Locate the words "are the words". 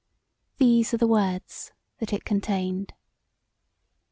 0.95-1.73